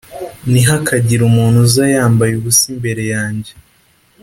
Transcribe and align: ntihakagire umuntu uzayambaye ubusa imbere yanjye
ntihakagire 0.51 1.21
umuntu 1.29 1.57
uzayambaye 1.67 2.33
ubusa 2.35 2.65
imbere 2.73 3.03
yanjye 3.13 3.51